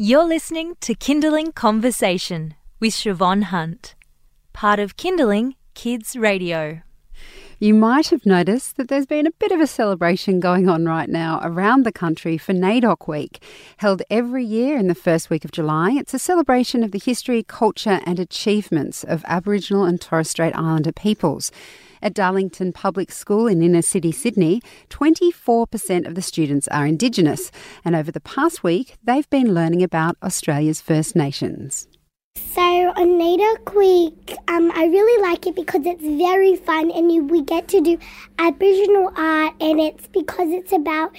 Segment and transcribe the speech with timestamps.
[0.00, 3.96] You're listening to Kinderling Conversation with Siobhan Hunt,
[4.52, 6.82] part of Kinderling Kids Radio.
[7.60, 11.08] You might have noticed that there's been a bit of a celebration going on right
[11.08, 13.42] now around the country for NAIDOC Week,
[13.78, 15.90] held every year in the first week of July.
[15.90, 20.92] It's a celebration of the history, culture, and achievements of Aboriginal and Torres Strait Islander
[20.92, 21.50] peoples.
[22.00, 27.50] At Darlington Public School in inner city Sydney, 24% of the students are Indigenous,
[27.84, 31.88] and over the past week, they've been learning about Australia's First Nations.
[32.88, 37.22] So on NAIDOC Week, um, I really like it because it's very fun and you,
[37.22, 37.98] we get to do
[38.38, 41.14] Aboriginal art, and it's because it's about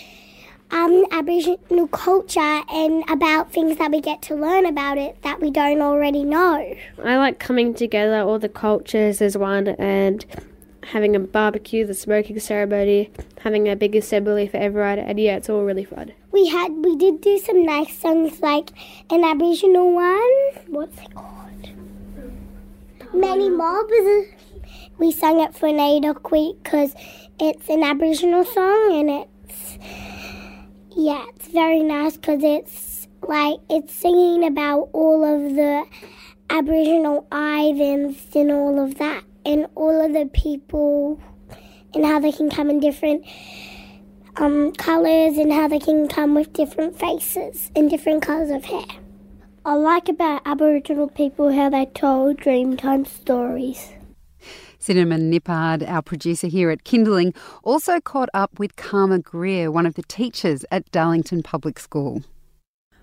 [0.71, 5.51] um, Aboriginal culture and about things that we get to learn about it that we
[5.51, 6.75] don't already know.
[7.03, 10.25] I like coming together, all the cultures as one, and
[10.85, 15.51] having a barbecue, the smoking ceremony, having a big assembly for everyone, and yeah, it's
[15.51, 16.13] all really fun.
[16.31, 18.71] We had we did do some nice songs like
[19.11, 20.31] an Aboriginal one.
[20.65, 21.48] What's it called?
[23.13, 23.91] Many mobs.
[24.99, 26.93] We sang it for NAIDOC Week because
[27.39, 29.77] it's an Aboriginal song and it's
[30.95, 35.85] yeah, it's very nice because it's like it's singing about all of the
[36.51, 41.19] Aboriginal islands and all of that and all of the people
[41.95, 43.25] and how they can come in different
[44.35, 48.85] um, colours and how they can come with different faces and different colours of hair.
[49.65, 53.91] I like about Aboriginal people how they told Dreamtime stories.
[54.79, 59.95] Cinnamon Nippard, our producer here at Kinderling, also caught up with Karma Greer, one of
[59.95, 62.23] the teachers at Darlington Public School.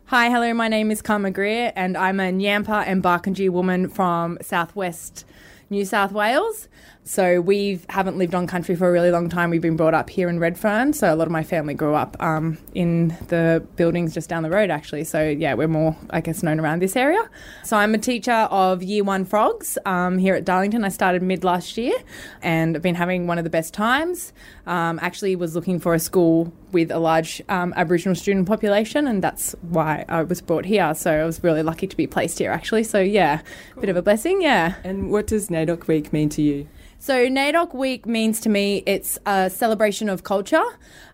[0.06, 4.38] Hi, hello, my name is Karma Greer, and I'm a Nyampa and Barkindji woman from
[4.40, 5.26] southwest
[5.70, 6.68] New South Wales.
[7.08, 9.50] So we haven't lived on country for a really long time.
[9.50, 10.92] We've been brought up here in Redfern.
[10.92, 14.50] So a lot of my family grew up um, in the buildings just down the
[14.50, 15.04] road, actually.
[15.04, 17.30] So yeah, we're more, I guess, known around this area.
[17.62, 20.84] So I'm a teacher of Year One Frogs um, here at Darlington.
[20.84, 21.94] I started mid last year,
[22.42, 24.32] and I've been having one of the best times.
[24.66, 29.22] Um, actually, was looking for a school with a large um, Aboriginal student population, and
[29.22, 30.92] that's why I was brought here.
[30.94, 32.82] So I was really lucky to be placed here, actually.
[32.82, 33.42] So yeah,
[33.74, 33.82] cool.
[33.82, 34.74] bit of a blessing, yeah.
[34.82, 36.68] And what does NAIDOC Week mean to you?
[36.98, 40.64] So NAIDOC Week means to me it's a celebration of culture.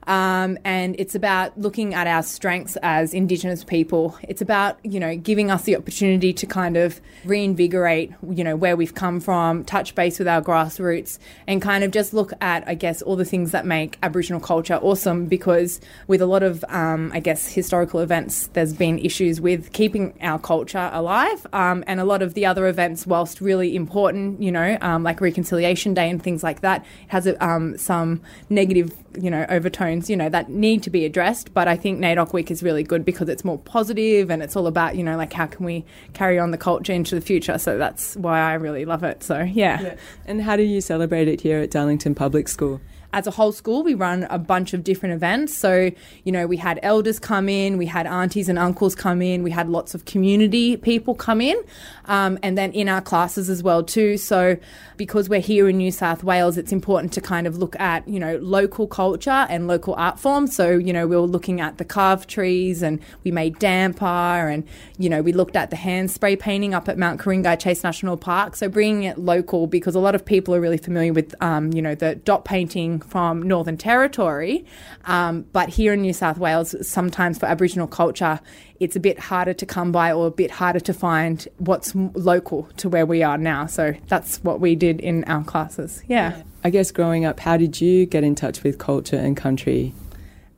[0.07, 4.17] Um, and it's about looking at our strengths as Indigenous people.
[4.23, 8.77] It's about you know giving us the opportunity to kind of reinvigorate you know where
[8.77, 12.75] we've come from, touch base with our grassroots, and kind of just look at I
[12.75, 15.27] guess all the things that make Aboriginal culture awesome.
[15.27, 20.15] Because with a lot of um, I guess historical events, there's been issues with keeping
[20.21, 24.51] our culture alive, um, and a lot of the other events, whilst really important, you
[24.51, 29.45] know, um, like Reconciliation Day and things like that, has um, some negative you know
[29.51, 31.53] overtones you know that need to be addressed.
[31.53, 34.67] But i think NAIDOC week is really good because it's more positive and it's all
[34.67, 37.59] about you know like how can we carry on the culture into the future?
[37.59, 39.23] So that's why i really love it.
[39.23, 39.95] So yeah, yeah.
[40.27, 42.81] and how do you celebrate it here at darlington public school
[43.13, 45.57] as a whole school, we run a bunch of different events.
[45.57, 45.91] So,
[46.25, 49.51] you know, we had elders come in, we had aunties and uncles come in, we
[49.51, 51.61] had lots of community people come in,
[52.07, 54.17] um, and then in our classes as well too.
[54.17, 54.57] So,
[54.97, 58.19] because we're here in New South Wales, it's important to kind of look at you
[58.19, 60.55] know local culture and local art forms.
[60.57, 64.65] So, you know, we were looking at the carved trees, and we made damper, and
[64.97, 68.17] you know, we looked at the hand spray painting up at Mount Ku-ring-gai Chase National
[68.17, 68.57] Park.
[68.57, 71.83] So, bringing it local because a lot of people are really familiar with um, you
[71.83, 74.65] know the dot painting from Northern Territory,
[75.05, 78.41] um, but here in New South Wales, sometimes for Aboriginal culture,
[78.81, 82.69] it's a bit harder to come by or a bit harder to find what's local
[82.79, 83.67] to where we are now.
[83.67, 86.03] So that's what we did in our classes.
[86.09, 86.43] Yeah.
[86.65, 89.93] I guess growing up, how did you get in touch with culture and country?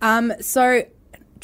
[0.00, 0.84] Um, so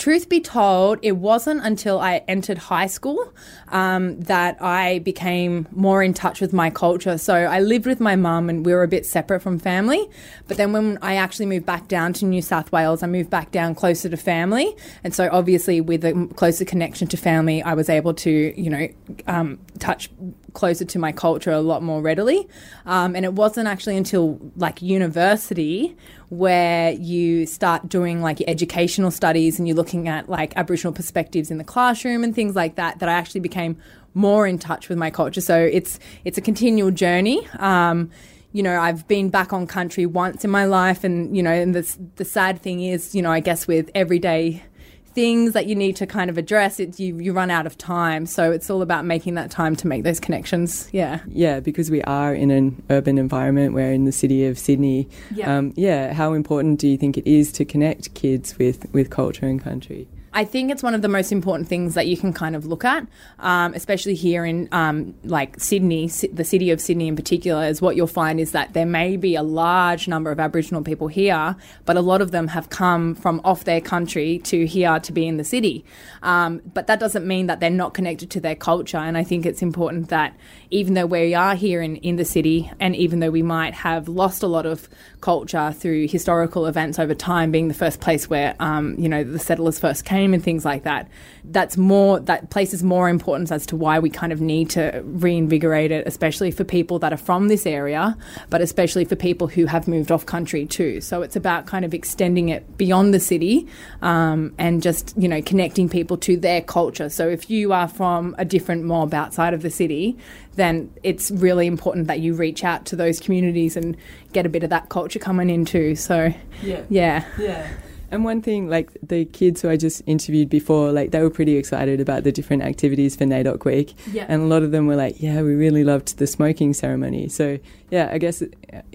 [0.01, 3.33] truth be told, it wasn't until I entered high school
[3.69, 7.19] um, that I became more in touch with my culture.
[7.19, 10.09] So I lived with my mum and we were a bit separate from family.
[10.49, 13.53] But then when I actually moved back down to New South Wales, I moved back
[13.53, 14.75] down closer to family.
[15.05, 18.89] And so obviously, with a closer connection to family, I was able to, you know,
[19.27, 20.09] um, touch
[20.55, 22.49] closer to my culture a lot more readily.
[22.87, 25.97] Um, and it wasn't actually until like university
[26.29, 31.59] where you start doing like educational studies and you're looking at like Aboriginal perspectives in
[31.59, 33.77] the classroom and things like that, that I actually became
[34.15, 35.41] more in touch with my culture.
[35.41, 37.47] So it's it's a continual journey.
[37.59, 38.11] Um,
[38.53, 41.75] you know, I've been back on country once in my life, and you know, and
[41.75, 44.63] the the sad thing is, you know, I guess with everyday
[45.13, 48.27] things that you need to kind of address, it, you, you run out of time.
[48.27, 50.89] So it's all about making that time to make those connections.
[50.93, 51.21] Yeah.
[51.29, 53.75] Yeah, because we are in an urban environment.
[53.75, 55.09] We're in the city of Sydney.
[55.35, 55.57] Yeah.
[55.57, 56.13] Um, yeah.
[56.13, 60.09] How important do you think it is to connect kids with, with culture and country?
[60.33, 62.85] I think it's one of the most important things that you can kind of look
[62.85, 63.07] at,
[63.41, 67.65] um, especially here in um, like Sydney, the city of Sydney in particular.
[67.65, 71.09] Is what you'll find is that there may be a large number of Aboriginal people
[71.09, 75.13] here, but a lot of them have come from off their country to here to
[75.13, 75.85] be in the city.
[76.23, 78.99] Um, but that doesn't mean that they're not connected to their culture.
[78.99, 80.37] And I think it's important that
[80.71, 84.07] even though we are here in, in the city, and even though we might have
[84.07, 84.89] lost a lot of
[85.21, 89.39] culture through historical events over time, being the first place where um, you know the
[89.39, 91.09] settlers first came and things like that.
[91.45, 95.91] That's more that places more importance as to why we kind of need to reinvigorate
[95.91, 98.17] it, especially for people that are from this area,
[98.51, 101.01] but especially for people who have moved off country too.
[101.01, 103.67] So it's about kind of extending it beyond the city
[104.03, 107.09] um, and just you know connecting people to their culture.
[107.09, 110.17] So if you are from a different mob outside of the city,
[110.57, 113.97] then it's really important that you reach out to those communities and
[114.33, 115.95] get a bit of that culture coming in too.
[115.95, 116.33] So
[116.63, 117.73] yeah, yeah, yeah.
[118.11, 121.57] And one thing, like the kids who I just interviewed before, like they were pretty
[121.57, 123.95] excited about the different activities for NAIDOC Week.
[124.13, 124.27] Yeah.
[124.29, 127.29] And a lot of them were like, yeah, we really loved the smoking ceremony.
[127.29, 127.59] So,
[127.91, 128.43] yeah, I guess,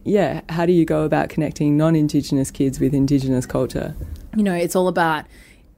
[0.03, 3.95] yeah, how do you go about connecting non Indigenous kids with Indigenous culture?
[4.35, 5.25] You know, it's all about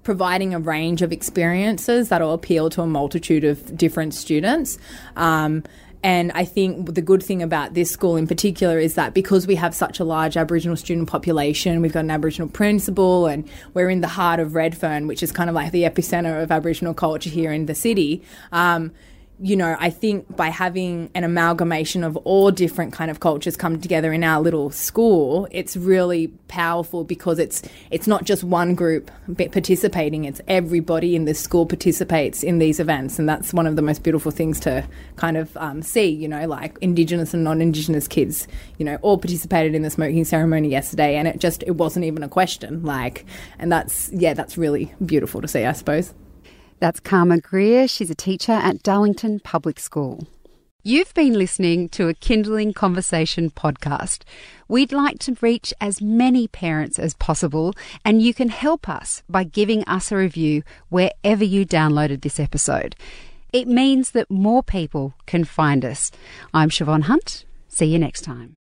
[0.07, 4.79] providing a range of experiences that will appeal to a multitude of different students.
[5.17, 5.63] Um,
[6.03, 9.55] and I think the good thing about this school in particular is that because we
[9.55, 14.01] have such a large Aboriginal student population, we've got an Aboriginal principal, and we're in
[14.01, 17.51] the heart of Redfern, which is kind of like the epicenter of Aboriginal culture here
[17.51, 18.23] in the city.
[18.51, 18.91] Um,
[19.39, 23.79] you know, I think by having an amalgamation of all different kind of cultures come
[23.79, 27.61] together in our little school, it's really powerful because it's
[27.91, 33.19] it's not just one group participating; it's everybody in the school participates in these events,
[33.19, 34.83] and that's one of the most beautiful things to
[35.17, 36.07] kind of um, see.
[36.07, 38.47] You know, like Indigenous and non-Indigenous kids,
[38.79, 42.23] you know, all participated in the smoking ceremony yesterday, and it just it wasn't even
[42.23, 42.83] a question.
[42.83, 43.23] Like,
[43.59, 46.11] and that's yeah, that's really beautiful to see, I suppose.
[46.79, 47.87] That's Karma Greer.
[47.87, 50.27] She's a teacher at Darlington Public School.
[50.83, 54.21] You've been listening to a Kinderling Conversation podcast.
[54.67, 57.73] We'd like to reach as many parents as possible,
[58.05, 62.95] and you can help us by giving us a review wherever you downloaded this episode.
[63.51, 66.11] It means that more people can find us.
[66.53, 67.45] I'm Siobhan Hunt.
[67.67, 68.56] See you next time.